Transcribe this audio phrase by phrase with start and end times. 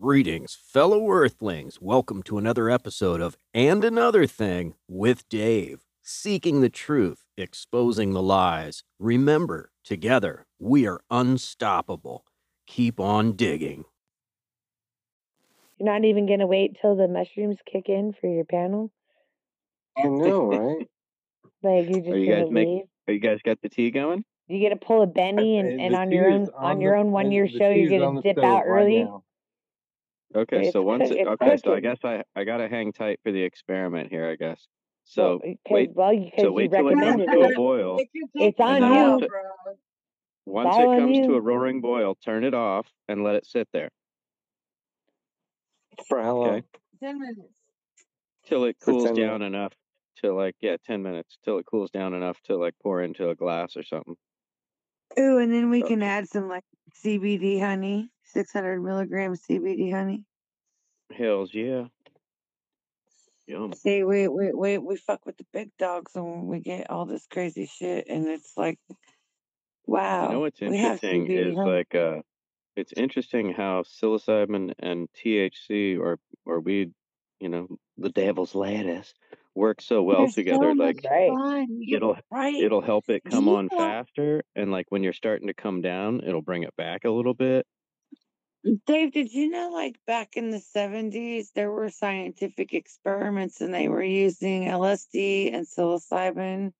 [0.00, 1.80] Greetings, fellow Earthlings.
[1.80, 5.80] Welcome to another episode of And Another Thing with Dave.
[6.02, 8.84] Seeking the truth, exposing the lies.
[9.00, 12.24] Remember, together, we are unstoppable.
[12.66, 13.84] Keep on digging.
[15.78, 18.90] You're not even gonna wait till the mushrooms kick in for your panel?
[19.96, 20.88] I know, right?
[21.60, 22.82] Like you're just Are you gonna guys make- leave?
[23.08, 24.24] Are you guys got the tea going?
[24.46, 26.94] You get to pull a Benny and, and on your own is on the- your
[26.96, 29.02] own one year show you're gonna dip out early.
[29.02, 29.24] now.
[30.34, 33.32] Okay, It's so once it, okay, so I guess I I gotta hang tight for
[33.32, 34.66] the experiment here, I guess.
[35.16, 37.52] Well, So eh, 'cause- wait, well, because so you wait till it comes recommended to
[37.52, 37.98] a boil.
[38.34, 38.88] It's on you.
[38.90, 39.30] once it,
[40.44, 43.46] once all it on comes to a roaring boil, turn it off and let it
[43.46, 43.90] sit there.
[46.08, 46.48] For how long?
[46.48, 46.62] Okay,
[47.00, 47.58] Ten minutes.
[48.46, 49.72] till it cools 10 down enough
[50.22, 53.34] to like yeah, ten minutes till it cools down enough to like pour into a
[53.34, 54.16] glass or something.
[55.18, 56.64] Ooh, and then we So- can add some like
[56.94, 60.24] CBD honey, 600 milligrams CBD honey.
[61.10, 61.84] Hills, yeah.
[63.46, 63.72] Yum.
[63.72, 67.26] See, we, we, we, we fuck with the big dogs and we get all this
[67.30, 68.06] crazy shit.
[68.08, 68.78] And it's like,
[69.86, 70.26] wow.
[70.26, 71.70] You know what's interesting is honey.
[71.70, 72.20] like uh
[72.76, 76.92] it's interesting how psilocybin and THC or or weed,
[77.40, 79.14] you know, the devil's lettuce
[79.54, 80.72] work so well together.
[80.76, 81.66] so like Right.
[81.90, 82.54] it'll right.
[82.54, 86.20] it'll help it come you on faster and like when you're starting to come down,
[86.24, 87.66] it'll bring it back a little bit.
[88.86, 93.88] Dave, did you know like back in the 70s, there were scientific experiments and they
[93.88, 96.72] were using LSD and psilocybin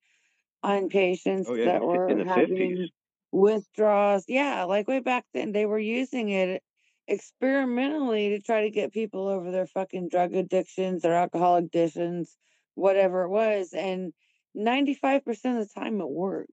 [0.62, 2.88] on patients Oh yeah, that were the, in the having 50s.
[3.32, 4.24] withdrawals.
[4.28, 6.62] Yeah, like way back then, they were using it
[7.06, 12.36] experimentally to try to get people over their fucking drug addictions, their alcohol addictions,
[12.74, 13.72] whatever it was.
[13.72, 14.12] And
[14.56, 15.26] 95%
[15.60, 16.50] of the time it worked.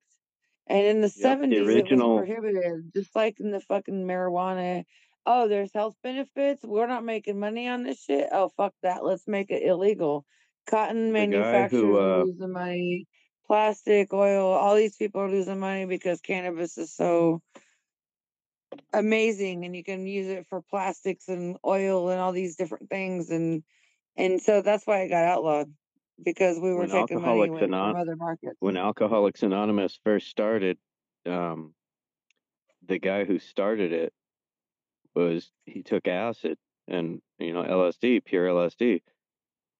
[0.67, 4.85] And in the Yep, 70s, the it was prohibited, just like in the fucking marijuana.
[5.25, 6.63] Oh, there's health benefits.
[6.63, 8.29] We're not making money on this shit.
[8.31, 9.03] Oh, fuck that.
[9.03, 10.25] Let's make it illegal.
[10.67, 13.07] Cotton manufacturers who are uh losing money.
[13.47, 17.41] Plastic, oil, all these people are losing money because cannabis is so
[18.93, 23.29] amazing and you can use it for plastics and oil and all these different things
[23.29, 23.63] and
[24.17, 25.71] and so that's why it got outlawed
[26.23, 28.55] because we were when taking money Alcoholics away from other markets.
[28.59, 30.77] when Alcoholics Anonymous first started,
[31.25, 31.73] um
[32.87, 34.13] the guy who started it
[35.15, 39.01] was he took acid and you know LSD, pure LSD,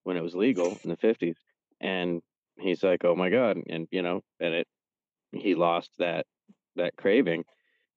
[0.03, 1.37] when it was legal in the fifties,
[1.81, 2.21] and
[2.59, 4.67] he's like, "Oh my god!" and you know, and it
[5.33, 6.27] he lost that
[6.77, 7.45] that craving,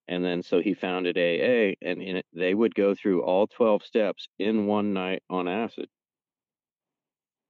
[0.08, 3.84] and then so he founded AA, and in it, they would go through all twelve
[3.84, 5.88] steps in one night on acid,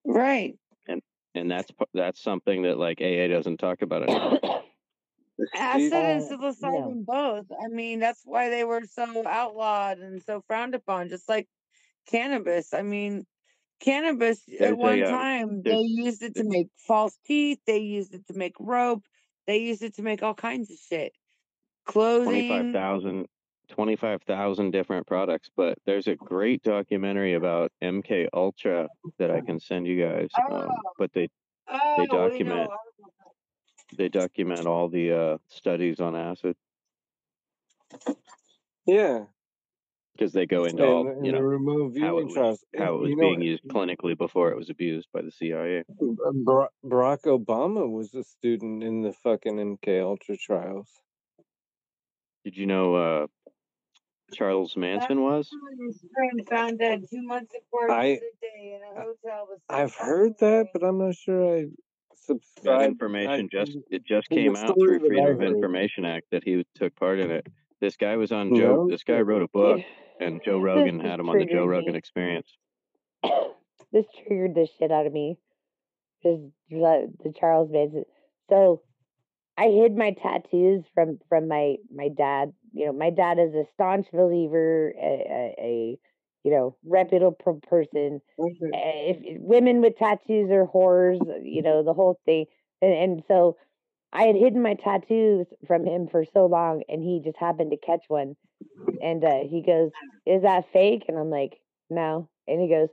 [0.05, 0.59] Right.
[0.87, 1.03] and
[1.35, 4.39] and that's that's something that like AA doesn't talk about anymore.
[5.55, 7.47] Acid and Uh, psilocybin both.
[7.53, 11.49] I mean, that's why they were so outlawed and so frowned upon, just like
[12.09, 12.75] cannabis.
[12.75, 13.25] I mean,
[13.81, 18.15] cannabis at one a um, time they used it to make false teeth, they used
[18.15, 19.05] it to make rope,
[19.47, 21.13] they used it to make all kinds of shit.
[21.89, 22.73] twenty five Clothing.
[22.73, 23.27] thousand
[23.69, 28.89] 25,000 different products, but there's a great documentary about MK Ultra
[29.19, 30.29] that I can send you guys.
[30.51, 31.29] Um, Oh, but they
[31.69, 33.18] oh, they document all about that.
[33.99, 36.57] They document all the uh, studies on acid
[38.87, 39.25] Yeah.
[40.17, 43.01] because they go into all And, and you know remote how it was how it
[43.01, 45.85] was you know, being used clinically before it was abused by the CIA.
[46.45, 50.89] Bar- Barack Obama was a student in the fucking MK Ultra trials.
[52.45, 53.27] Did you know uh,
[54.33, 55.51] Charles That Manson was?
[55.87, 59.85] his friend found dead two months before I his day in a hotel the same
[59.85, 61.65] I've heard that, but I'm not sure I
[62.29, 62.81] That subscribe.
[62.81, 65.43] I information just it just came out through Freedom of.
[65.43, 67.47] Information Act that he took part in it.
[67.81, 68.89] This guy was on Joe.
[68.91, 69.81] This guy wrote a book,
[70.21, 71.99] and Joe Rogan had him on the Joe Rogan me.
[71.99, 72.49] Experience.
[73.93, 75.39] this triggered the shit out of me.
[76.23, 78.05] Just the, the Charles Manson.
[78.51, 78.83] So
[79.57, 82.53] I hid my tattoos from from my my dad.
[82.73, 85.99] You know, my dad is a staunch believer, a, a, a
[86.49, 88.21] you know reputable person.
[88.39, 88.67] Okay.
[88.75, 92.47] Uh, If women with tattoos are whores, you know the whole thing.
[92.83, 93.57] And, and so
[94.13, 97.79] I had hidden my tattoos from him for so long, and he just happened to
[97.79, 98.37] catch one.
[99.03, 99.91] And uh, he goes,
[100.27, 101.61] "Is that fake?" And I'm like,
[101.91, 102.89] "No." And he goes,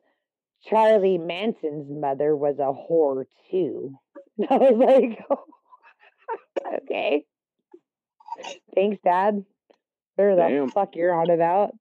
[0.66, 3.98] Charlie Manson's mother was a whore too.
[4.38, 5.20] And I was like,
[6.84, 7.26] okay,
[8.76, 9.46] thanks, Dad.
[10.16, 10.70] Whatever the Damn.
[10.72, 11.74] fuck you're on about.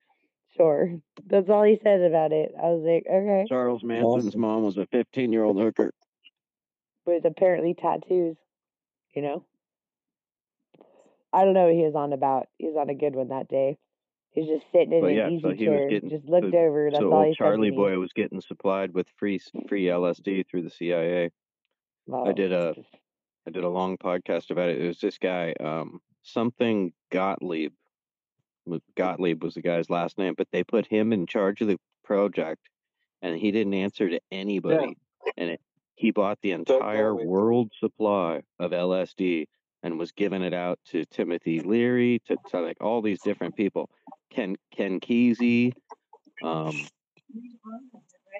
[0.57, 1.01] Sure.
[1.27, 2.53] That's all he said about it.
[2.57, 3.45] I was like, okay.
[3.49, 4.41] Charles Manson's Awesome.
[4.41, 5.93] mom was a 15 year old hooker.
[7.07, 8.37] With apparently tattoos,
[9.15, 9.45] you know?
[11.33, 12.47] I don't know what he was on about.
[12.59, 13.79] He was on a good one that day.
[14.31, 16.59] He was just sitting in But an yeah, easy so chair, getting just looked so,
[16.59, 16.91] over.
[16.91, 17.77] That's so all old he said to Charlie me.
[17.77, 21.31] boy was getting supplied with free free LSD through the CIA.
[22.13, 22.75] I did a
[23.47, 24.81] I did a long podcast about it.
[24.81, 27.73] It was this guy, um, something Gottlieb.
[28.97, 32.69] Gottlieb was the guy's last name, but they put him in charge of the project,
[33.23, 34.97] and he didn't answer to anybody.
[35.37, 35.61] And it,
[35.97, 39.47] he bought the entire world supply of LSD
[39.83, 43.91] and was giving it out to Timothy Leary, to, to like all these different people.
[44.31, 45.73] Ken Ken Kesey,
[46.43, 46.75] um,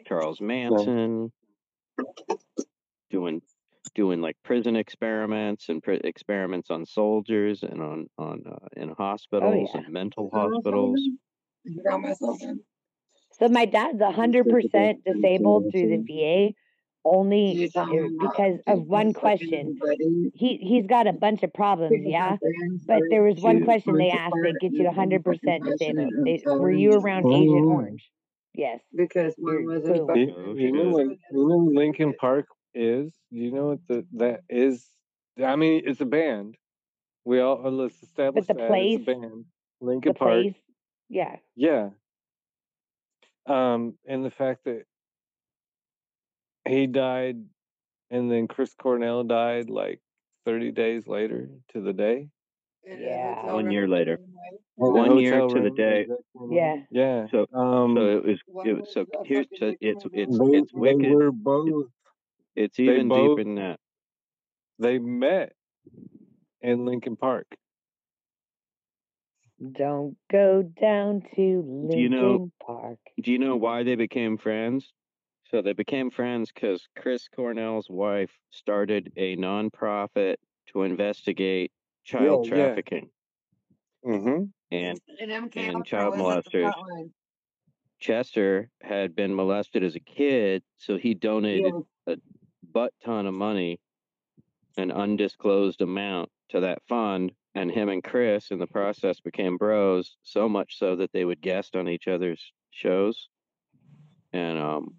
[0.07, 1.31] Charles Manson,
[3.11, 3.43] doing
[3.91, 9.71] doing like prison experiments and pri- experiments on soldiers and on on uh, in hospitals
[9.75, 9.81] yeah.
[9.83, 11.01] and mental hospitals.
[13.33, 16.55] So my dad's a hundred percent disabled through the VA,
[17.05, 17.87] only uh,
[18.21, 19.79] because of one question.
[20.35, 22.37] He he's got a bunch of problems, yeah.
[22.87, 26.13] But there was one question they asked that gets you hundred percent disabled.
[26.25, 27.71] They, were you around Agent Oh.
[27.73, 28.09] Orange?
[28.55, 28.81] Yes.
[28.97, 30.11] Because You're one was boom.
[30.11, 31.19] a You, Oh, you know shit.
[31.33, 33.13] you know Lincoln Park is?
[33.33, 34.87] Do you know what the that is?
[35.43, 36.57] I mean, it's a band.
[37.25, 39.45] We all uh, let's establish the that place- it's a band.
[39.81, 40.33] Lincoln The Park.
[40.43, 40.55] place.
[41.09, 41.37] Yeah.
[41.57, 41.91] Yeah.
[43.47, 44.85] Um, and the fact that
[46.67, 47.37] he died
[48.11, 50.01] and then Chris Cornell died like
[50.47, 52.29] 30 days later to the day.
[52.87, 53.53] Yeah.
[53.53, 54.15] One year later.
[54.15, 56.07] In One year to the day.
[56.51, 56.77] Yeah.
[56.91, 57.27] Yeah.
[57.31, 60.59] So Um, so it was it was was so here's fucking so it's it's they,
[60.59, 61.13] it's they wicked.
[61.15, 61.87] were both,
[62.57, 63.81] It's even both- deeper than that.
[64.79, 65.53] they met
[66.61, 67.47] in Lincoln Park.
[69.73, 72.99] Don't go down to Lincoln Do you know- Park.
[73.21, 74.93] Do you know why they became friends?
[75.51, 80.37] So they became friends because Chris Cornell's wife started a nonprofit
[80.69, 81.71] to investigate
[82.05, 82.65] child Yeah, yeah.
[82.67, 83.11] trafficking,
[84.05, 84.45] Mm-hmm.
[84.73, 87.11] and And and child was at the molesters.
[88.01, 91.73] Chester had been molested as a kid, so he donated
[92.07, 92.15] Yeah.
[92.75, 93.79] Butt ton of money,
[94.77, 100.17] an undisclosed amount to that fund, and him and Chris in the process became bros,
[100.23, 103.29] so much so that they would guest on each other's shows.
[104.33, 104.97] And um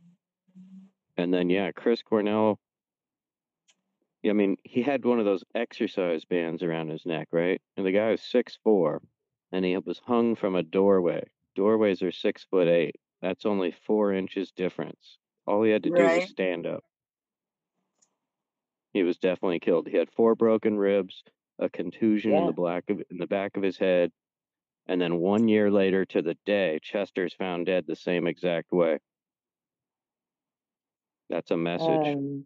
[1.17, 2.59] and then yeah, Chris Cornell
[4.27, 7.61] I mean, he had one of those exercise bands around his neck, right?
[7.77, 9.01] And the guy was six four
[9.51, 11.23] and he was hung from a doorway.
[11.55, 12.95] Doorways are six foot eight.
[13.21, 15.17] That's only four inches difference.
[15.45, 16.83] All he had to do was stand up.
[18.95, 19.89] He was definitely killed.
[19.89, 21.21] He had four broken ribs,
[21.59, 24.09] a contusion in the black of in the back of his head,
[24.87, 28.99] and then one year later to the day, Chester's found dead the same exact way.
[31.29, 31.89] That's a message.
[31.89, 32.45] Um,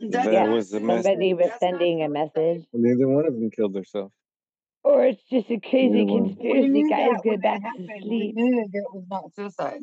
[0.00, 1.04] That not was the message.
[1.04, 2.30] somebody was That's sending a suicide.
[2.36, 2.66] message.
[2.74, 4.12] Neither one of them killed themselves.
[4.84, 6.68] Or it's just a crazy Neither conspiracy.
[6.68, 7.88] knew Guys, that go back it to happened.
[7.88, 8.34] We sleep.
[8.36, 9.80] knew that it was not suicide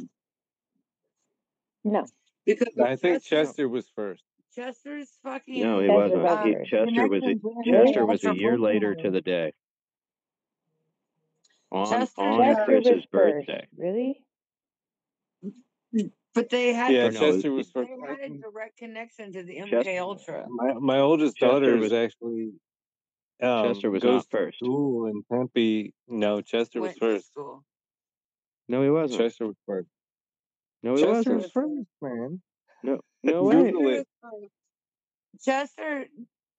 [1.83, 2.05] No.
[2.45, 4.23] because I think Chester, Chester was first.
[4.55, 6.25] Chester's fucking no, he Chester wasn't.
[6.25, 6.53] uh, He.
[6.69, 7.35] Chester was a,
[7.71, 9.53] Chester was a year later to the day.
[11.71, 13.11] On Chester's on got- Chester Chris's first.
[13.11, 13.67] birthday.
[13.77, 14.23] Really?
[16.35, 17.91] But they had Yeah, Or no, Chester was they first.
[18.07, 20.45] had a direct connection to the Chester- Ultra.
[20.49, 22.51] My my oldest Chester daughter was- is actually
[23.41, 24.59] um, Chester was goes not first.
[24.59, 25.93] to school in Tempe.
[26.07, 27.27] No, Chester was Went to first.
[27.27, 27.63] school.
[28.67, 29.19] No, he wasn't.
[29.21, 29.89] Chester was first.
[30.81, 31.35] no, he Chester wasn't.
[31.43, 32.41] was first, man.
[32.83, 33.71] No, no way.
[33.71, 34.07] Google it.
[35.43, 36.05] Chester,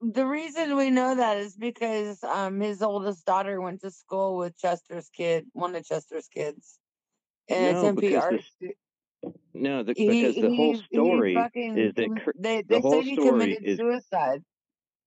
[0.01, 4.59] the reason we know that is because um his oldest daughter went to school with
[4.59, 6.79] Chester's kid, one of Chester's kids,
[7.49, 8.41] and No, a Tempe art.
[8.61, 8.75] the
[9.55, 12.63] No, the, He, because the whole he, he story fucking, is that com- Cr- they,
[12.63, 14.43] the whole said he story committed is suicide.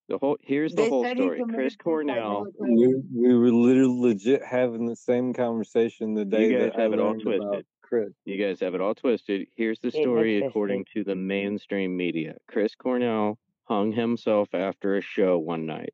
[0.07, 0.37] the whole.
[0.41, 1.43] Here's the They whole story.
[1.49, 2.47] Chris Cornell.
[2.59, 6.93] We, we were literally legit having the same conversation the day guys that I have
[6.93, 7.65] it all learned about twisted.
[7.88, 8.13] Chris.
[8.25, 9.48] You guys have it all twisted.
[9.56, 12.36] Here's the story according to the mainstream media.
[12.48, 15.94] Chris Cornell hung himself after a show one night.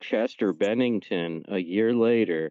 [0.00, 2.50] Chester Bennington, a year later,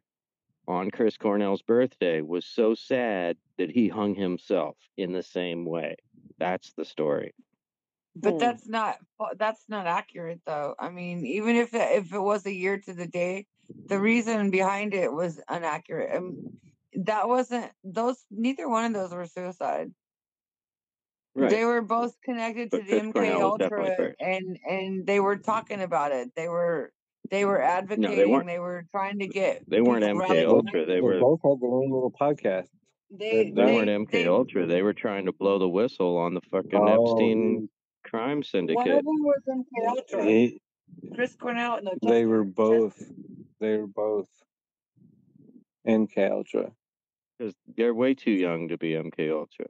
[0.68, 5.96] on Chris Cornell's birthday, was so sad that he hung himself in the same way.
[6.38, 7.34] That's the story.
[8.16, 8.38] But Hmm.
[8.40, 8.98] that's not
[9.38, 10.76] that's not accurate though.
[10.78, 13.48] I mean, even if it, if it was a year to the day,
[13.88, 16.16] the reason behind it was inaccurate.
[16.16, 16.60] Um,
[16.94, 18.18] that wasn't those.
[18.32, 19.92] Neither one of those were suicide.
[21.36, 25.82] They were both connected to But the MK Cornell Ultra, and and they were talking
[25.82, 26.30] about it.
[26.36, 26.92] They were
[27.30, 28.32] they were advocating.
[28.32, 28.48] weren't.
[28.48, 29.64] they were trying to get.
[29.70, 30.86] They weren't MK Ultra.
[30.86, 32.68] They They were both had their own little podcast.
[33.12, 34.66] They, They they weren't MK they- Ultra.
[34.66, 37.70] They were trying to blow the whistle on the fucking Oh, Epstein
[38.04, 38.88] crime One syndicate.
[38.88, 40.26] of them was MK Ultra.
[40.26, 40.62] he-
[41.16, 41.80] Chris Cornell.
[41.84, 43.02] No, they were both.
[43.62, 44.28] They were both
[45.88, 46.72] MK Ultra.
[47.40, 49.68] Because they're way too young to be MK Ultra.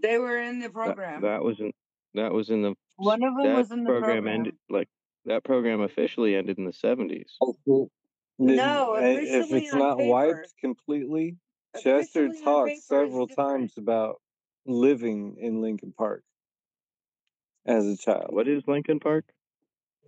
[0.00, 1.22] They were in the program.
[1.22, 1.72] that was in
[2.14, 4.34] that was in the One of them that was in the program program.
[4.34, 4.88] ended like
[5.24, 7.36] that program officially ended in the seventies.
[7.40, 7.90] Oh, also,
[8.38, 10.08] No, if it's on not paper.
[10.10, 11.36] wiped completely,
[11.82, 14.20] Chester Officially on talks several times about
[14.66, 16.22] living in Lincoln Park
[17.66, 18.28] as a child.
[18.30, 19.24] What is Lincoln Park?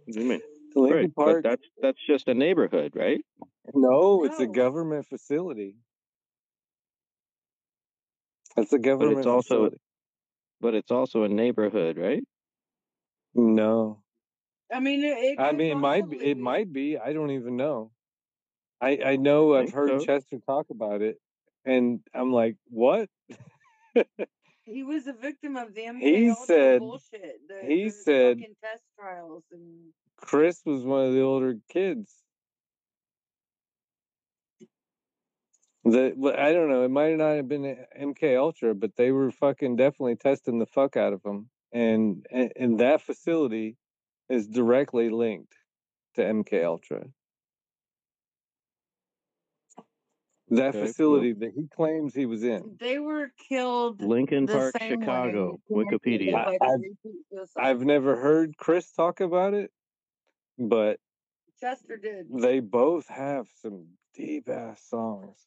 [0.05, 0.41] What do you mean?
[0.77, 1.43] Lincoln right, Park?
[1.43, 3.25] but that's that's just a neighborhood, right?
[3.75, 5.77] No, it's a government facility.
[8.57, 9.77] It's a But it's also facility.
[10.61, 12.23] but it's also a neighborhood, right?
[13.35, 14.03] No,
[14.73, 16.17] I mean, it, it I mean it might be.
[16.17, 16.99] It might be.
[16.99, 17.91] I don't even know.
[18.81, 20.05] I I know I've heard so.
[20.05, 21.17] Chester talk about it,
[21.65, 23.09] and I'm like, what?
[24.65, 27.41] He was a victim of the MK He Ultra said- bullshit.
[27.49, 32.15] The, he the said- fucking test trials and Chris was one of the older kids.
[35.85, 36.85] The I don't know.
[36.85, 40.97] It might not have been MK Ultra, but they were fucking definitely testing the fuck
[40.97, 43.77] out of them, and and, and that facility
[44.29, 45.55] is directly linked
[46.17, 47.07] to MK Ultra.
[50.49, 52.77] That Okay, well- facility that he claims he was in.
[52.81, 54.03] they were killed.
[54.03, 56.33] Lincoln the Park, same Chicago, way, Wikipedia.
[56.33, 56.97] by I've-
[57.57, 59.73] I've never heard Chris talk about it,
[60.59, 60.99] but
[61.61, 62.27] Chester did.
[62.33, 65.47] they both have some deep ass songs.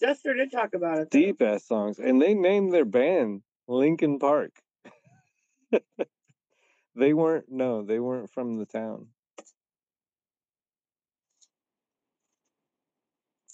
[0.00, 1.10] Chester did talk about it.
[1.10, 1.18] though.
[1.18, 4.52] deep ass songs, and they named their band Lincoln Park.
[6.96, 9.08] they weren't no, they weren't from the town.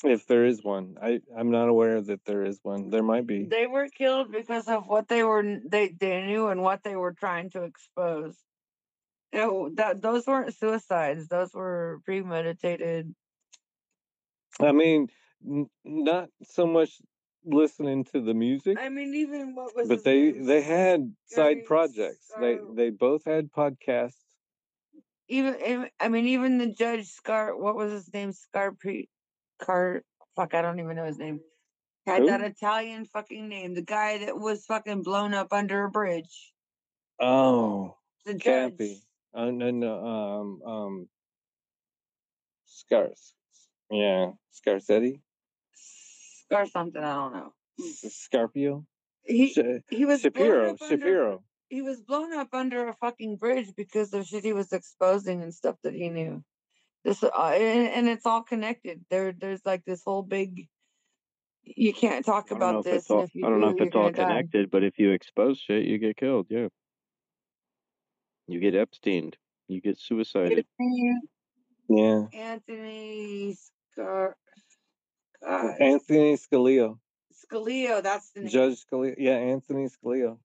[0.02, 2.88] If there is one, I I'm not aware that there is one.
[2.88, 3.44] There might be.
[3.44, 7.12] They were killed because of what they were they they knew and what they were
[7.12, 8.34] trying to expose.
[9.32, 13.14] You know, that those weren't suicides; those were premeditated.
[14.58, 15.08] I mean,
[15.46, 17.00] n- not so much
[17.44, 20.44] listening to the music, I mean, even what was but they name?
[20.46, 22.30] they had side projects.
[22.38, 24.16] They Scar- they both had podcasts.
[25.28, 27.56] even even- I mean, even the judge Scar.
[27.56, 28.32] What was his name?
[28.32, 29.08] Scar Pre
[29.58, 30.02] Car.
[30.36, 31.40] Fuck, I don't even know his name.
[32.06, 32.26] Had Who?
[32.28, 33.74] that Italian fucking name.
[33.74, 36.52] The guy that was fucking blown up under a bridge.
[37.18, 38.42] Oh, The judge.
[38.78, 39.02] Cappy.
[39.34, 41.08] Uh, no, no, um, um,
[42.64, 43.34] Scars.
[43.90, 45.20] Yeah, Scarsetti,
[46.50, 47.02] Or something.
[47.02, 47.52] I don't know.
[47.78, 48.84] Scarpio,
[49.24, 51.42] He Sh- he was blown Shapiro, under- Shapiro.
[51.68, 55.54] he was blown up under a fucking bridge because of shit he was exposing and
[55.54, 56.42] stuff that he knew.
[57.04, 59.04] This uh, and, and it's all connected.
[59.08, 60.68] There, there's like this whole big.
[61.62, 63.60] You can't talk I don't know about if this, it's all if you I don't
[63.60, 64.28] know if it's all gonna die.
[64.28, 66.48] connected, but if you expose shit, you get killed.
[66.50, 66.68] Yeah,
[68.46, 69.34] you get Epsteined.
[69.68, 70.66] You get suicided.
[71.88, 73.56] Yeah, Anthony
[73.92, 74.36] Scar,
[75.42, 76.98] God, Anthony Scalia,
[77.44, 78.02] Scalia.
[78.02, 78.50] That's the name.
[78.50, 79.14] Judge Scalia.
[79.18, 80.36] Yeah, Anthony Scalia.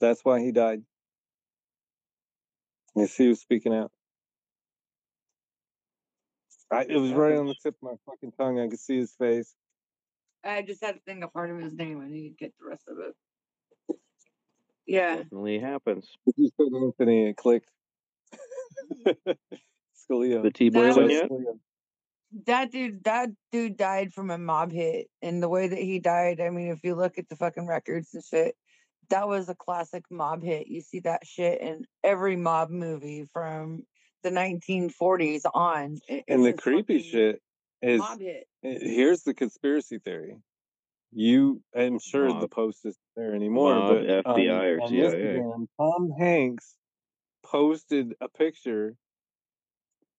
[0.00, 0.82] That's why he died.
[2.94, 3.92] Yes, he was speaking out.
[6.70, 8.58] I, it was right on the tip of my fucking tongue.
[8.58, 9.54] I could see his face.
[10.44, 12.00] I just had to think of part of his name.
[12.00, 13.96] I need to get the rest of it.
[14.86, 16.08] Yeah, Definitely happens.
[16.26, 17.68] If you said Anthony, it clicked.
[20.10, 20.42] Scalia.
[20.42, 21.30] The T That boiling yet?
[22.36, 22.44] Scalia.
[22.46, 23.04] that dude.
[23.04, 26.40] That dude died from a mob hit, and the way that he died.
[26.40, 28.54] I mean, if you look at the fucking records and shit,
[29.10, 30.66] that was a classic mob hit.
[30.66, 33.82] You see that shit in every mob movie from
[34.22, 35.98] the 1940s on.
[36.08, 37.40] It- And the creepy shit
[37.82, 38.46] is mob hit.
[38.64, 40.36] Uh, Here's the conspiracy theory.
[41.12, 45.00] You, I'm sure the post isn't there anymore, Mob, but on, FBI or on CIA.
[45.38, 46.74] Instagram, Tom Hanks
[47.44, 48.94] posted a picture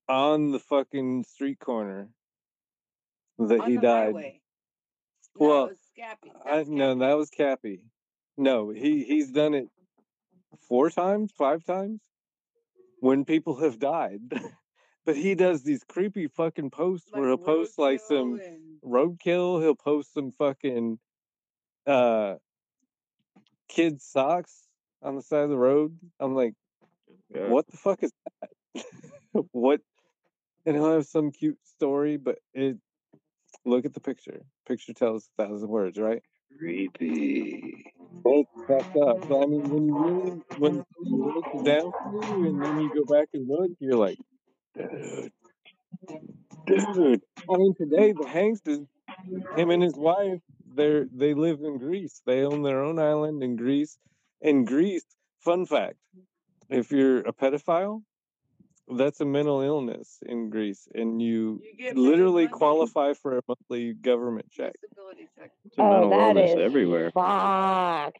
[0.09, 2.09] on the fucking street corner
[3.39, 4.05] that on he the died.
[4.07, 4.41] highway.
[5.39, 6.31] No, Well, it was Scappy.
[6.45, 7.81] I, That's no, that was Cappy.
[8.37, 9.67] No, he he's done it
[10.67, 12.01] four times, five times
[12.99, 14.21] when people have died.
[15.05, 19.61] but he does these creepy fucking posts where he'll post like some and- roadkill.
[19.61, 20.99] He'll post some fucking
[21.85, 22.35] uh
[23.69, 24.63] kid socks
[25.01, 25.97] on the side of the road.
[26.19, 26.53] I'm like,
[27.33, 27.49] Yeah.
[27.49, 28.11] what the fuck is
[28.41, 28.83] that?
[29.51, 29.81] what?
[30.67, 32.77] And he'll have some cute story, but it.
[33.65, 34.41] Look at the picture.
[34.67, 36.21] Picture tells a thousand words, right?
[36.57, 37.93] Creepy.
[38.25, 39.27] It's fucked up.
[39.27, 41.93] But I mean, when you really, when you it down
[42.45, 44.17] and then you go back and look, you're like,
[44.75, 45.31] dude,
[46.65, 47.21] dude.
[47.49, 48.79] I mean, today the Hanks is
[49.55, 50.41] him and his wife.
[50.75, 52.21] They're they live in Greece.
[52.25, 53.97] They own their own island in Greece.
[54.41, 55.05] In Greece,
[55.39, 55.95] fun fact:
[56.69, 58.03] if you're a pedophile
[58.89, 64.49] That's a mental illness in Greece, and you, You literally qualify for a monthly government
[64.49, 64.73] check.
[65.37, 65.51] Check.
[65.77, 67.11] Oh, mental that illness is everywhere.
[67.11, 68.17] fucked.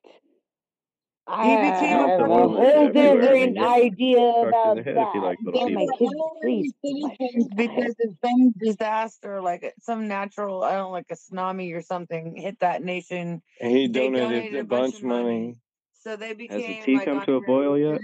[1.30, 3.30] I He became have a a mental whole everywhere.
[3.30, 5.24] I mean, different you're idea about the head if you that.
[5.24, 6.76] like They little my kids to honorary sleep.
[6.84, 8.08] Bless citizens your because guys.
[8.08, 12.36] of some disaster, like uh, some natural, I don't know, like a tsunami or something,
[12.36, 13.42] hit that nation.
[13.62, 15.24] And he They donated donated a a bunch bunch of of money.
[15.24, 15.56] money.
[16.02, 16.62] So they became.
[16.62, 18.00] Has the tea like come to a boil yet?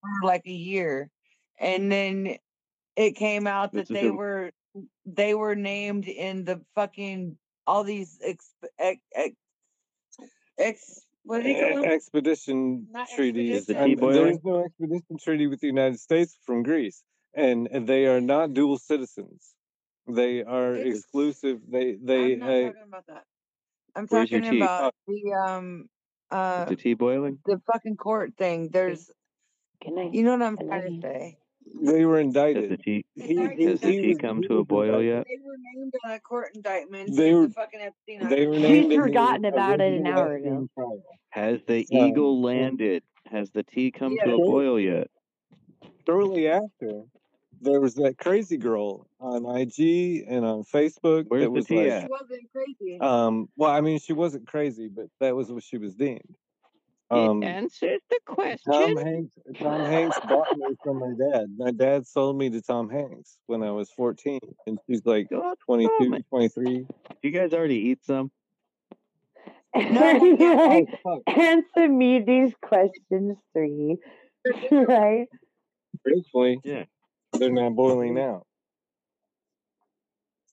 [0.00, 1.10] for like a year.
[1.60, 2.36] And then
[2.96, 4.50] it came out that they a were
[5.06, 7.36] they were named in the fucking
[7.66, 9.34] all these ex, ex, ex,
[10.58, 11.84] ex what do you call them?
[11.84, 13.60] expedition Not treaties.
[13.60, 14.00] Is the expedition.
[14.00, 17.02] tea And there's no expedition treaty with the United States from Greece,
[17.34, 19.54] and they are not dual citizens.
[20.06, 21.60] They are It's exclusive.
[21.68, 23.24] They they I'm not uh, talking about that.
[23.94, 25.88] I'm talking about the um
[26.32, 27.38] Is uh the tea boiling?
[27.44, 28.70] the fucking court thing.
[28.72, 29.10] There's
[29.84, 30.14] Good night.
[30.14, 31.00] you know what I'm I trying to you.
[31.02, 31.38] say.
[31.82, 32.80] They were Has the indicted.
[32.82, 35.24] tea He Indicted, he has the that's he tea come to a boil yet?
[35.28, 37.14] They were named on a court indictment.
[37.14, 38.48] They were the fucking Epstein they Island.
[38.50, 40.68] were She's named in the forgotten about it an hour ago.
[41.30, 43.02] Has the Um, eagle landed?
[43.30, 45.08] Has the tea come to a boil yet?
[46.06, 47.02] shortly after,
[47.60, 51.76] there was that crazy girl on IG and on Facebook Where's that the was tea
[51.76, 52.02] like, at?
[52.02, 52.98] She wasn't crazy.
[53.00, 56.34] um, well, I mean, she wasn't crazy, but that was what she was deemed.
[57.10, 58.70] It Um, answers the question.
[58.72, 59.06] Tom question.
[59.06, 59.60] Hanks.
[59.60, 61.46] Tom Hanks bought me from my dad.
[61.56, 65.42] My dad sold me to Tom Hanks when I was 14, and she's like God
[65.42, 66.26] damn 22, it.
[66.28, 66.86] 23.
[67.22, 68.30] You guys already eat some?
[69.74, 73.96] No, Oh answer me these questions three,
[74.72, 75.28] right?
[76.04, 76.84] Gratefully, Yeah.
[77.34, 78.42] they're not boiling now.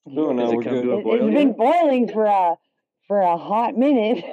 [0.08, 0.86] Oh Has no, we're good.
[0.86, 2.56] It, it's been boiling for a
[3.08, 4.24] for a hot minute.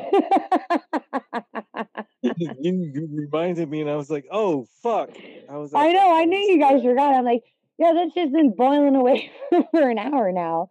[2.42, 5.11] You, you, you reminded me, and I was like, oh fuck!
[5.50, 6.14] I was I know.
[6.16, 6.90] I knew you guys shit.
[6.90, 7.14] forgot.
[7.14, 7.42] I'm like,
[7.78, 9.30] yeah, that's just been boiling away
[9.70, 10.68] for an hour now.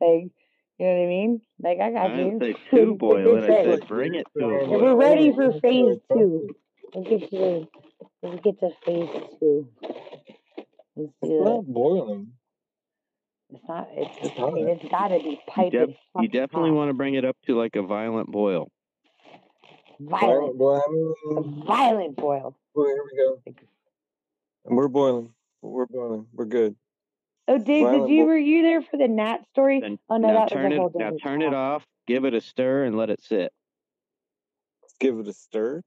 [0.00, 0.30] Like,
[0.78, 1.40] you know what I mean?
[1.62, 2.38] Like, I got I didn't you.
[2.40, 3.50] say Get to this it.
[3.52, 6.48] I said bring it to a Trying Yeah, we're ready for phase two.
[6.50, 6.56] it.
[6.94, 7.68] Let's get to the,
[8.22, 9.68] let's get to phase two.
[10.96, 11.44] Let's It's do it.
[11.44, 12.32] not boiling.
[13.50, 13.88] It's not.
[13.92, 14.16] It's.
[14.22, 14.54] It's I hot.
[14.54, 16.76] mean, it's got to be You, piping def- you definitely hot.
[16.76, 18.70] want to bring it up to like a violent boil.
[20.08, 20.56] Violent.
[20.56, 22.56] Well, I A violent boil.
[22.74, 23.54] well, here we go.
[24.66, 25.32] And we're boiling.
[25.60, 26.26] We're boiling.
[26.32, 26.76] We're good.
[27.48, 28.26] Oh, Dave, did you boil.
[28.26, 29.80] were you there for the Nat story?
[29.80, 32.24] Then Oh no, now that was turn a it whole now turn it off, give
[32.24, 33.52] it a stir, and let it sit.
[35.00, 35.82] Give it a stir.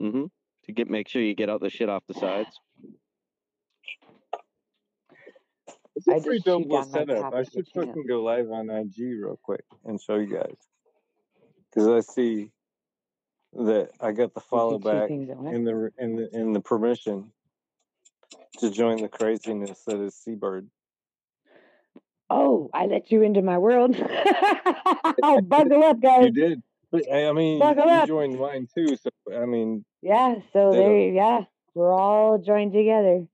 [0.00, 0.24] Mm-hmm.
[0.64, 2.58] To get make sure you get all the shit off the sides.
[5.96, 7.34] It's a I pretty just dope little my setup.
[7.34, 10.56] I should fucking go live on IG real quick and show you guys.
[11.70, 12.50] Because I see
[13.56, 15.54] that I got the follow back things at once.
[15.56, 17.30] and the and the and the permission
[18.58, 20.68] to join the craziness that is Seabird.
[22.30, 23.94] Oh, I let you into my world.
[25.22, 26.26] oh, buckle up, guys.
[26.26, 26.62] You did.
[27.12, 28.06] I mean, Buckle you up.
[28.08, 28.96] joined mine too.
[28.96, 30.72] So I mean, Yeah, so Ditto.
[30.72, 31.40] there, yeah,
[31.74, 33.26] we're all joined together.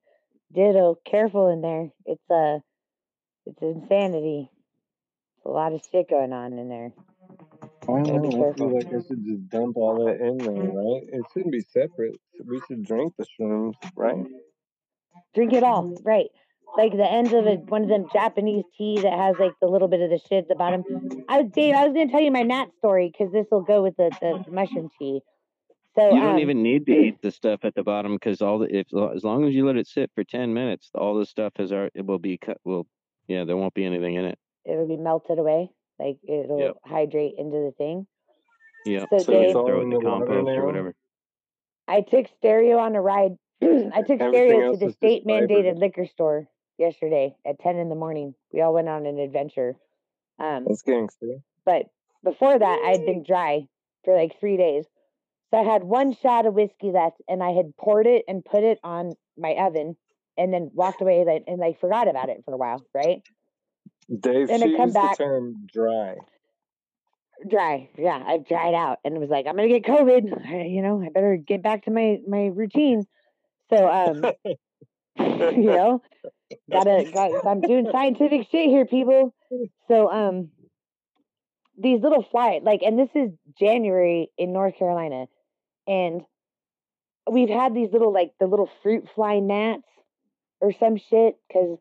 [0.52, 0.98] Ditto.
[1.04, 1.90] Careful in there.
[2.06, 2.58] It's uh,
[3.46, 4.50] it's insanity.
[5.36, 6.92] It's a lot of shit going on in there.
[7.94, 8.50] I don't Gotta be know.
[8.50, 11.02] I feel like I should just dump all that in there, right?
[11.12, 12.20] It shouldn't be separate.
[12.44, 14.24] We should drink the shrooms, right?
[15.34, 16.26] Drink it all, right?
[16.76, 19.88] Like the ends of a one of them Japanese tea that has like the little
[19.88, 20.84] bit of the shit at the bottom.
[21.28, 23.96] I Dave, I was gonna tell you my Nat story because this will go with
[23.96, 25.20] the, the mushroom tea.
[25.96, 28.60] So You don't um, even need to eat the stuff at the bottom because all
[28.60, 31.52] the if as long as you let it sit for ten minutes, all the stuff
[31.56, 32.58] has already it will be cut.
[32.64, 32.86] Will
[33.26, 34.38] yeah, there won't be anything in it.
[34.64, 35.70] it'll be melted away.
[36.00, 36.76] Like it'll Yep.
[36.84, 38.06] hydrate into the thing.
[38.86, 40.48] Yeah, So So you Dave, it's can all throw it in in the the compost
[40.56, 40.94] or whatever.
[41.86, 43.36] I took Stereo on a ride.
[43.62, 45.46] I took Stereo to the state fiber.
[45.46, 46.46] mandated liquor store
[46.78, 48.34] yesterday at 10 in the morning.
[48.52, 49.74] We all went on an adventure.
[50.38, 51.40] Um, That's gangster.
[51.66, 51.86] but
[52.24, 53.66] before that, I had been dry
[54.04, 54.86] for like three days.
[55.50, 58.62] So I had one shot of whiskey left, and I had poured it and put
[58.62, 59.96] it on my oven,
[60.38, 63.22] and then walked away and like forgot about it for a while, right?
[64.10, 66.16] Dave, Then she used the back term dry.
[67.48, 67.88] dry.
[67.96, 70.46] Yeah, I've dried out, and it was like I'm gonna get COVID.
[70.46, 73.06] I- You know, I better get back to my my routine.
[73.70, 74.22] So um,
[75.18, 76.02] you know,
[76.70, 79.34] gotta got I'm doing scientific shit here, people.
[79.88, 80.50] So um
[81.78, 85.26] these little fly like and this is January in North Carolina
[85.86, 86.20] and
[87.30, 89.84] we've had these little like the little fruit fly gnats
[90.60, 91.78] or some shit because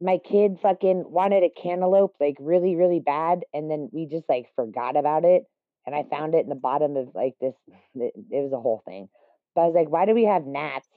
[0.00, 4.46] my kid fucking wanted a cantaloupe like really really bad and then we just like
[4.56, 5.44] forgot about it
[5.86, 7.54] and I found it in the bottom of like this
[7.94, 9.08] it, it was a whole thing
[9.54, 10.88] but I was like why do we have gnats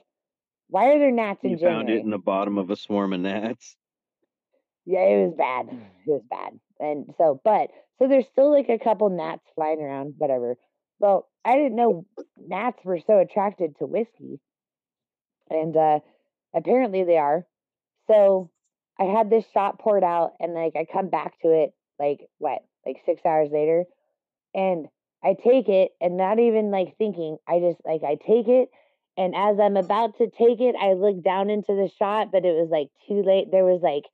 [0.68, 1.98] Why are there gnats in You found January?
[2.00, 3.76] it in the bottom of a swarm of gnats.
[4.84, 5.68] Yeah, it was bad.
[6.06, 6.58] It was bad.
[6.80, 10.56] And so, but so there's still like a couple gnats flying around, whatever.
[10.98, 12.06] Well, I didn't know
[12.38, 14.40] gnats were so attracted to whiskey.
[15.50, 16.00] And uh
[16.54, 17.46] apparently they are.
[18.08, 18.50] So
[18.98, 22.60] I had this shot poured out and like I come back to it like what,
[22.86, 23.84] like six hours later.
[24.54, 24.86] And
[25.24, 28.70] I take it and not even like thinking, I just like I take it
[29.16, 32.54] and as I'm about to take it, I look down into the shot, but it
[32.54, 33.50] was like too late.
[33.50, 34.04] There was like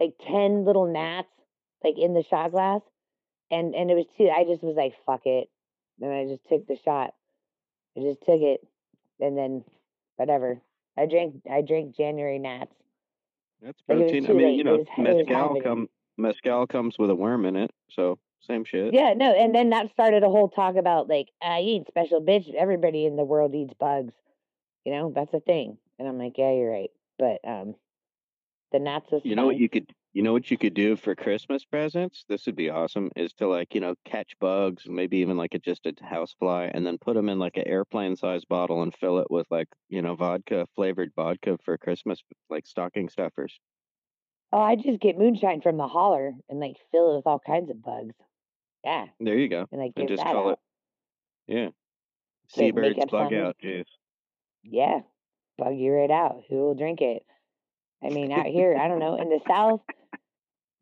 [0.00, 1.28] like 10 little gnats
[1.82, 2.80] like in the shot glass
[3.50, 5.48] and and it was too i just was like fuck it
[6.00, 7.14] and i just took the shot
[7.96, 8.60] i just took it
[9.20, 9.64] and then
[10.16, 10.60] whatever
[10.96, 12.74] i drank i drank january gnats
[13.62, 14.30] That's Like, it was protein.
[14.30, 18.64] I mean, you know, mezcal come mezcal comes with a worm in it, so same
[18.64, 18.92] shit.
[18.92, 22.52] yeah no and then that started a whole talk about like i eat special bitch
[22.54, 24.12] everybody in the world eats bugs
[24.84, 27.74] you know that's a thing and i'm like yeah you're right but um
[28.70, 31.64] the gnats You know what you could you know what you could do for Christmas
[31.64, 32.24] presents?
[32.28, 33.10] This would be awesome.
[33.16, 36.86] Is to like you know catch bugs, maybe even like a, just a housefly, and
[36.86, 40.02] then put them in like an airplane sized bottle and fill it with like you
[40.02, 43.60] know vodka flavored vodka for Christmas, like stocking stuffers.
[44.52, 47.70] oh i just get moonshine from the holler and like fill it with all kinds
[47.70, 48.14] of bugs
[48.84, 49.66] yeah There you go.
[49.72, 50.52] and like And just call out.
[50.52, 50.58] it
[51.46, 51.68] yeah.
[52.48, 53.88] Seabirds bug out juice.
[54.62, 55.00] Yeah,
[55.58, 56.44] bug you right out.
[56.48, 57.24] Who will drink it?
[58.04, 59.16] I mean, out here, I don't know.
[59.16, 59.80] In the South,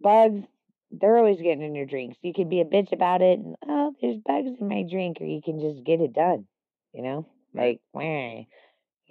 [0.01, 0.43] bugs,
[0.91, 2.19] they're always getting in your drinks.
[2.23, 5.25] You can be a bitch about it, and oh, there's bugs in my drink, or
[5.25, 6.47] you can just get it done.
[6.93, 8.47] You know, like, wah, you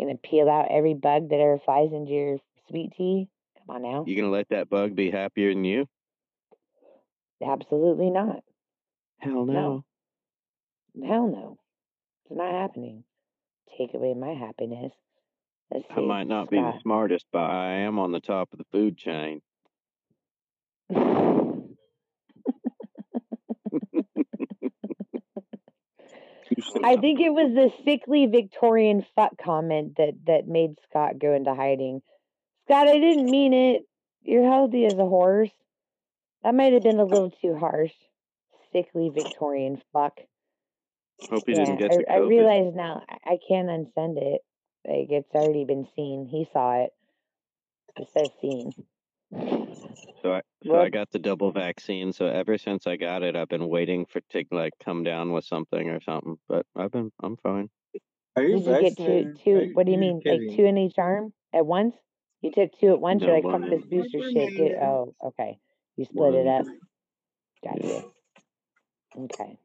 [0.05, 2.37] gonna peel out every bug that ever flies into your
[2.69, 3.27] sweet tea?
[3.57, 4.03] Come on now.
[4.05, 5.87] You gonna let that bug be happier than you?
[7.43, 8.43] Absolutely not.
[9.19, 9.83] Hell no.
[10.93, 11.07] No.
[11.07, 11.57] Hell no.
[12.25, 13.03] It's not happening.
[13.77, 14.91] Take away my happiness.
[15.71, 15.93] Let's see.
[15.95, 18.97] I might not be the smartest, but I am on the top of the food
[18.97, 19.41] chain.
[26.83, 31.55] I think it was the sickly Victorian fuck comment that that made Scott go into
[31.55, 32.01] hiding.
[32.65, 33.83] Scott, I didn't mean it.
[34.23, 35.51] You're healthy as a horse.
[36.43, 37.93] That might have been a little too harsh.
[38.73, 40.19] Sickly Victorian fuck.
[41.29, 44.41] Hope he yeah, didn't get I, I realize now I can't unsend it.
[44.85, 46.27] Like it's already been seen.
[46.29, 46.91] He saw it.
[47.97, 48.71] It says seen.
[50.21, 52.13] So I so I got the double vaccine.
[52.13, 55.45] So ever since I got it, I've been waiting for to like come down with
[55.45, 56.37] something or something.
[56.47, 57.69] But I've been I'm fine.
[58.35, 59.03] Are you Did you get two?
[59.03, 59.27] vaccinated?
[59.27, 59.49] Are Two?
[59.65, 60.21] you- What do you you're mean?
[60.47, 61.95] Like two in each arm at once?
[62.41, 63.21] You took two at once?
[63.21, 64.55] No, You're like, one fuck this booster One shit.
[64.57, 64.77] Get, in.
[64.81, 65.59] oh, okay.
[65.97, 66.61] You split it One.
[66.61, 66.65] up.
[67.63, 68.03] Gotcha.
[69.17, 69.57] Okay.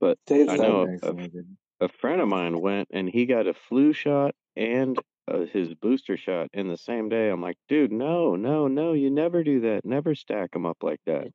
[0.00, 1.56] But Dave's I know a, vaccinated.
[1.80, 6.16] A friend of mine went and he got a flu shot and uh, his booster
[6.16, 7.28] shot in the same day.
[7.28, 9.84] I'm like, dude, no, no, no, you never do that.
[9.84, 11.28] Never stack them up like that.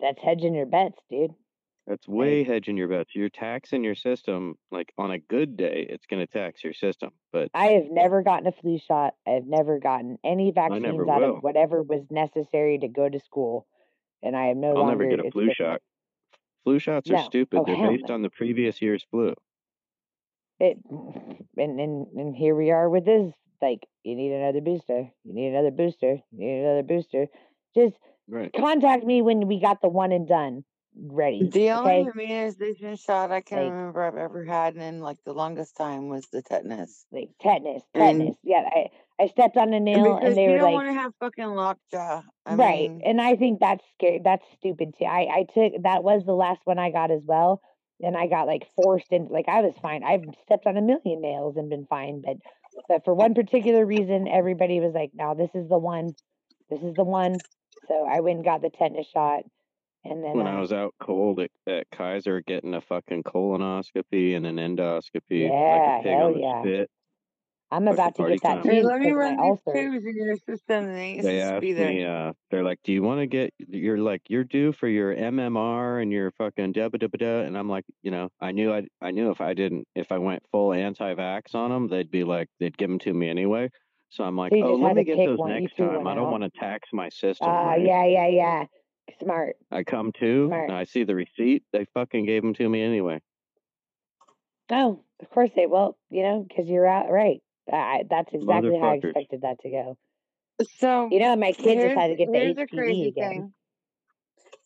[0.00, 1.34] That's hedging your bets, dude.
[1.86, 3.14] That's way hedging your bets.
[3.14, 4.56] You're taxing your system.
[4.72, 7.12] Like on a good day, it's going to tax your system.
[7.32, 9.14] But I have never gotten a flu shot.
[9.26, 11.36] I've never gotten any vaccines out will.
[11.36, 13.68] of whatever was necessary to go to school.
[14.22, 15.04] And I am no I'll longer.
[15.06, 15.80] never get a flu shot.
[16.64, 17.22] Flu shots are No.
[17.22, 17.60] stupid.
[17.60, 18.14] Oh, They're based no.
[18.14, 19.34] on the previous year's flu.
[20.58, 20.78] It,
[21.56, 23.32] and, and and here we are with this.
[23.60, 25.08] Like, you need another booster.
[25.24, 26.18] You need another booster.
[26.30, 27.26] You need another booster.
[27.74, 27.94] Just
[28.28, 28.52] Right.
[28.52, 30.64] contact me when we got the one and done
[30.98, 31.48] ready.
[31.48, 35.32] The only okay, immunization shot I can Like- remember I've ever had in like the
[35.32, 37.06] longest time was the tetanus.
[37.12, 38.36] like tetanus, And- tetanus.
[38.42, 38.88] yeah, I
[39.18, 41.12] I stepped on a nail because and they you were don't like, want to have
[41.20, 42.22] fucking lockjaw.
[42.46, 42.90] I right.
[42.90, 44.18] mean, and I think that's scary.
[44.24, 45.04] That's stupid too.
[45.04, 47.60] I I took that was the last one I got as well,
[48.02, 50.04] and I got like forced into like I was fine.
[50.04, 52.36] I've stepped on a million nails and been fine, but
[52.88, 56.14] but for one particular reason, everybody was like, "No, this is the one.
[56.70, 57.42] This is the one."
[57.88, 59.44] So I went and got the tetanus shot,
[60.04, 64.36] and then When I um was out cold at, at Kaiser getting a fucking colonoscopy
[64.36, 66.62] and an endoscopy, Yeah, like a pig hell yeah.
[66.62, 66.90] spit,
[67.70, 68.64] I'm about to get that time.
[68.64, 69.90] hey, let me run my these ulcer.
[69.90, 70.84] tubes in your system.
[70.84, 71.88] And they ain't they asked be there.
[71.88, 73.52] me, uh, they're like, "Do you want to get?
[73.58, 77.58] You're like, you're due for your MMR and your fucking da da da da." And
[77.58, 80.44] I'm like, you know, I knew I, I knew if I didn't, if I went
[80.52, 83.70] full anti-vax on them, they'd be like, they'd give them to me anyway.
[84.10, 85.50] So I'm like, So oh, let me get those one.
[85.50, 86.06] Next time.
[86.06, 87.48] I don't want to tax my system.
[87.50, 87.84] Ah, right?
[87.84, 88.64] yeah, yeah, yeah.
[89.20, 89.56] Smart.
[89.72, 90.68] I come to, Smart.
[90.70, 91.64] and I see the receipt.
[91.72, 93.20] They fucking gave them to me anyway.
[94.70, 95.66] Oh, of course they.
[95.66, 97.40] Well, you know, because you're out right.
[97.72, 99.96] I, that's exactly how I expected that to go.
[100.78, 103.30] So You know, my kids here's, just had to get the here's HPV crazy again.
[103.30, 103.54] thing.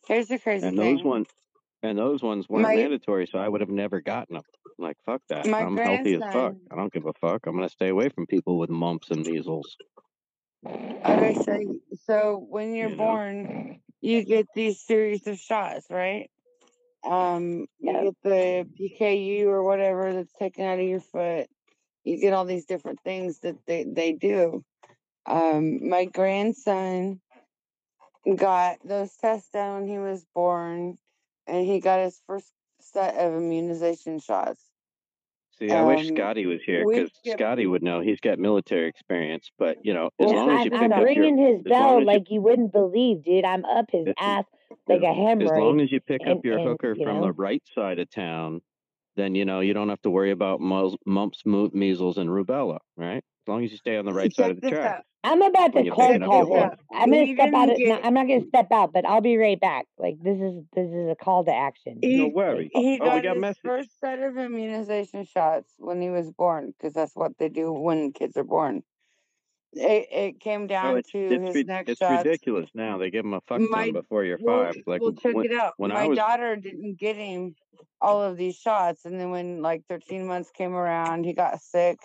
[0.07, 0.97] Here's the crazy And thing.
[0.97, 1.27] those ones,
[1.83, 4.45] and those ones weren't My- mandatory, so I would have never gotten them.
[4.79, 5.47] Like fuck that.
[5.47, 6.55] My I'm healthy as fuck.
[6.71, 7.47] I don't give a fuck.
[7.47, 9.77] I'm gonna stay away from people with mumps and measles.
[10.67, 11.59] Okay, so
[12.07, 13.05] so when you're You know.
[13.05, 16.31] born, you get these series of shots, right?
[17.05, 18.05] Um, you Yeah.
[18.05, 21.49] get the PKU or whatever that's taken out of your foot.
[22.05, 24.65] You get all these different things that they they do.
[25.27, 27.21] Um, my grandson
[28.37, 30.99] got those tests done when he was born,
[31.47, 34.63] and he got his first set of immunization shots.
[35.59, 37.11] See, I wish Um, Scotty was here because.
[37.23, 38.01] Scotty would know.
[38.01, 40.93] He's got military experience, but you know, as Yeah, long as I'm, you I'm pick
[40.93, 43.45] up your his as bell as you like you wouldn't believe, dude.
[43.45, 44.45] I'm up his ass
[44.89, 47.33] like as, a as long as you pick up your and hooker you from the
[47.33, 48.63] right side of town,
[49.21, 52.79] then you know you don't have to worry about mus- mumps, mo- measles, and rubella,
[52.97, 53.19] right?
[53.19, 54.83] As long as you stay on the right side of the this out.
[54.83, 56.63] tracks uh, I'm about to cold call your this him.
[56.63, 56.71] out.
[56.71, 56.79] blood.
[56.93, 57.67] I'm gonna step out.
[57.69, 59.87] didn't Of, no, I'm not gonna step out, but I'll be right back.
[59.99, 62.01] Like this is this is a call to action.
[62.03, 62.71] No he Like worry.
[62.73, 63.63] he Oh, we got got his message.
[63.65, 68.13] first set of immunization shots when he was born because that's what they do when
[68.13, 68.83] kids are born.
[69.73, 72.25] It it came Oh, down it's to it's his ri- next it's uh, shots.
[72.25, 72.99] ridiculous now.
[72.99, 74.75] They give them a fuck ton My before you're well five.
[74.87, 75.75] Like well check when it out.
[75.77, 77.55] when My was daughter didn't get him
[78.01, 81.99] all of these shots, and then when like 13 months came around, he got sick.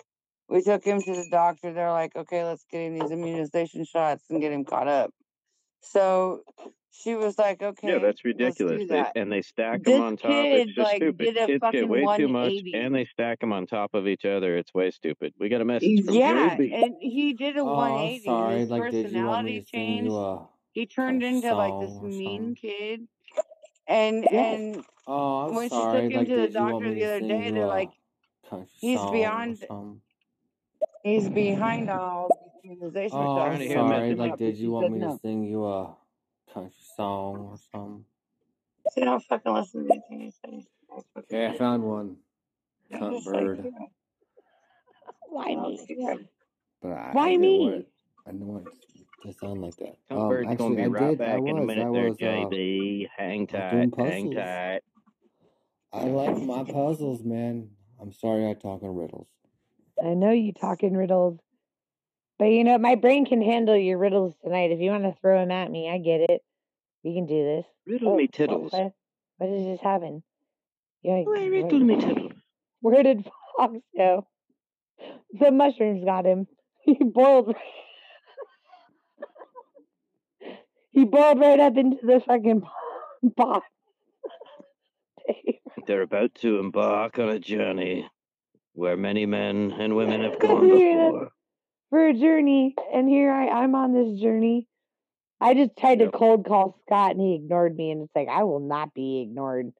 [0.48, 1.72] We took him to the doctor.
[1.72, 5.10] They're like, okay, let's get him these immunization shots and get him caught up.
[5.80, 6.42] So
[7.02, 8.78] she was like, "Okay, Yeah, okay, that's let's ridiculous.
[8.80, 9.16] do They that.
[9.16, 10.44] and they stack them on top.
[10.52, 11.18] It's kid just like stupid.
[11.18, 14.24] did a Kids get way too much, and they stack them on top of each
[14.24, 14.56] other.
[14.56, 15.34] It's way stupid.
[15.38, 16.72] We got a message from Yeah, B.
[16.74, 18.26] and he did a Oh, I'm 180.
[18.26, 18.60] sorry.
[18.60, 20.04] His Like, did you want personality me changed.
[20.04, 23.08] you a He turned country into like this mean kid.
[23.88, 26.02] And yes, and Oh, I'm when she sorry.
[26.02, 27.44] took him Like, to the did you want doctor me the to other sing day,
[27.46, 27.92] you they're a like,
[28.80, 29.64] he's beyond
[31.02, 32.28] he's behind all
[32.64, 34.08] these immunization Oh, I'm to We hear a want sorry.
[34.08, 34.18] pick him message.
[34.18, 35.96] Like, did you want me to sing you a
[36.56, 38.04] country song or something?
[38.94, 40.64] She don't fucking listen to anything you say.
[40.90, 42.16] I Okay, I found one.
[42.92, 43.60] I'm Cunt just like, bird.
[43.64, 43.86] yeah,
[45.28, 45.84] why me?
[45.86, 46.16] dear.
[46.80, 47.68] But I, I Why didn't me?
[47.68, 47.88] it.
[48.26, 49.96] I didn't want it to sound like that.
[50.10, 51.20] Cunt Um, Bird's gonna be I right did.
[51.20, 52.22] I back in a minute I there, was.
[52.22, 53.70] Uh, Hang I tight.
[53.70, 54.34] Hang puzzles.
[54.34, 54.80] tight.
[55.92, 57.70] I like my puzzles, man.
[58.00, 59.28] I'm sorry I talk in riddles.
[60.02, 61.40] I know you talking riddles,
[62.38, 64.70] but you know my brain can handle your riddles tonight.
[64.70, 66.42] If you want to throw them at me, I get it.
[67.06, 67.64] We can do this.
[67.86, 68.72] Riddle Oh, me tiddles.
[68.72, 68.92] what,
[69.38, 70.24] what just just happen?
[71.02, 72.32] Why riddle me tiddles?
[72.80, 73.24] where did
[73.56, 74.26] Fox go?
[75.38, 76.48] The mushrooms got him.
[76.84, 77.54] He boiled.
[80.92, 82.62] He boiled right up into the fucking
[83.36, 83.62] pot.
[85.86, 88.08] They're about to embark on a journey
[88.72, 91.12] where many men and women have gone Look at that.
[91.12, 91.28] before.
[91.90, 94.68] for a journey, and here I, I'm on this journey.
[95.40, 97.90] I just tried to cold call Scott, and he ignored me.
[97.90, 99.72] And it's like I will not be ignored.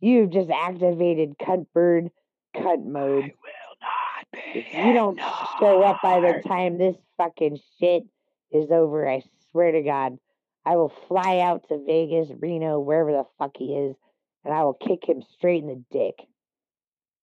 [0.00, 2.10] You've just activated cunt bird,
[2.56, 3.24] cunt mode.
[3.24, 5.18] You will not be If you don't
[5.58, 8.04] show up by the time this fucking shit
[8.50, 10.18] is over, I swear to God,
[10.64, 13.96] I will fly out to Vegas, Reno, wherever the fuck he is,
[14.44, 16.26] and I will kick him straight in the dick.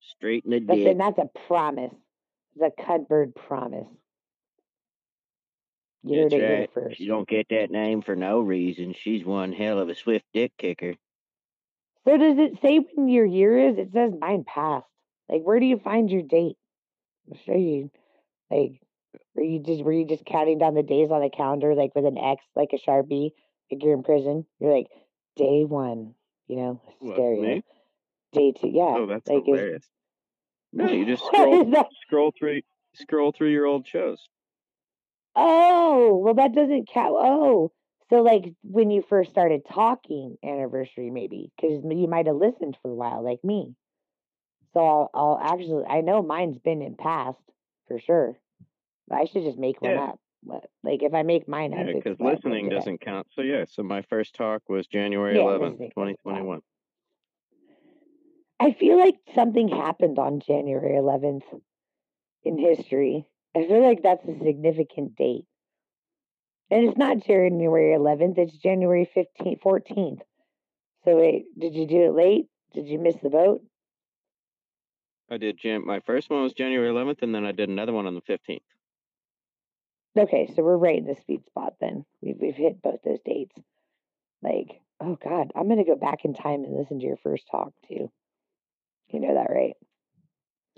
[0.00, 0.86] Straight in the That's dick.
[0.86, 1.94] then that's a promise.
[2.56, 3.86] It's a cunt bird promise.
[6.02, 6.70] You That's here right.
[6.72, 6.96] first.
[6.96, 8.94] She don't get that name for no reason.
[8.94, 10.94] She's one hell of a swift dick kicker.
[12.06, 13.76] So does it say when your year is?
[13.78, 14.86] It says mine passed.
[15.28, 16.56] Like where do you find your date?
[17.30, 17.90] I'll show you.
[18.50, 18.80] Like
[19.34, 22.06] were you just were you just counting down the days on the calendar like with
[22.06, 23.32] an X like a Sharpie?
[23.70, 24.46] Like you're in prison.
[24.58, 24.88] You're like
[25.36, 26.14] day one,
[26.48, 27.42] you know, What, stereo.
[27.42, 27.64] me?
[28.32, 28.94] Day two, yeah.
[28.96, 29.84] Oh, that's like hilarious.
[30.72, 31.74] No, you just scroll
[32.06, 32.62] scroll through
[32.94, 34.28] scroll through your old shows.
[35.42, 37.16] Oh, well that doesn't count.
[37.18, 37.72] Oh,
[38.10, 42.90] so like when you first started talking, anniversary maybe, because you might have listened for
[42.90, 43.74] a while, like me.
[44.74, 47.38] So I'll, I'll actually, I know mine's been in past
[47.88, 48.38] for sure.
[49.08, 50.00] But I should just make one Yeah.
[50.10, 50.20] up.
[50.42, 53.26] What, like if I make mine up, Yeah, because what, listening doesn't count.
[53.34, 56.60] So yeah, so my first talk was January Yeah, eleventh, twenty twenty one.
[58.58, 61.44] I feel like something happened on January 11th
[62.44, 63.26] in history.
[63.56, 65.44] I feel like that's a significant date.
[66.70, 70.20] And it's not January 11th, it's January 15th, 14th.
[71.04, 72.46] So wait, did you do it late?
[72.74, 73.62] Did you miss the boat?
[75.30, 78.06] I did Jan my first one was January eleventh and then I did another one
[78.06, 78.62] on the fifteenth.
[80.18, 82.04] Okay, so we're right in the sweet spot then.
[82.20, 83.54] We've we've hit both those dates.
[84.42, 87.72] Like, oh God, I'm gonna go back in time and listen to your first talk
[87.88, 88.10] too.
[89.10, 89.74] You know that, right?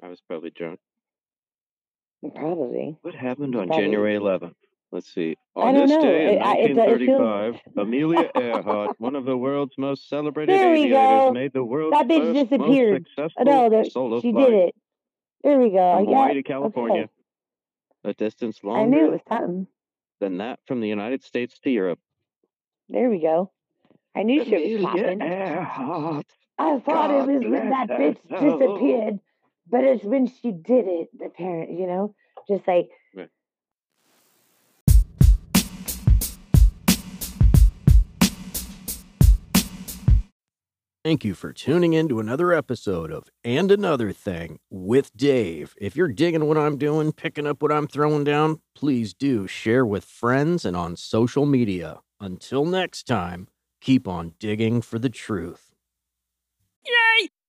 [0.02, 0.80] I was probably drunk.
[2.30, 2.96] Probably.
[3.02, 3.84] What happened on Probably.
[3.84, 4.56] January eleventh?
[4.92, 5.36] Let's see.
[5.56, 6.02] On this know.
[6.02, 7.18] day in It, I, it, it feels.
[7.18, 11.32] 1935, Amelia Earhart, one of the world's most celebrated There aviators, go.
[11.32, 13.06] made the world's That bitch first, most disappeared.
[13.18, 14.74] Oh, successful no, there, solo she flight did it.
[15.42, 15.96] There we go.
[15.96, 16.04] from Yeah.
[16.16, 17.10] Hawaii to California, Okay.
[18.04, 19.66] a distance I knew it longer was something.
[20.20, 21.98] than that from the United States to Europe.
[22.90, 23.50] There we go.
[24.14, 25.22] I knew shit was Amelia popping.
[25.22, 26.26] Earhart.
[26.58, 29.20] I thought God it was when that bitch disappeared,
[29.70, 31.08] but it's when she did it.
[31.18, 32.14] The parent, you know,
[32.48, 33.28] just like Right.
[41.04, 45.74] Thank you for tuning in to another episode of And Another Thing with Dave.
[45.80, 49.84] If you're digging what I'm doing, picking up what I'm throwing down, please do share
[49.84, 52.00] with friends and on social media.
[52.20, 53.48] Until next time,
[53.80, 55.71] keep on digging for the truth.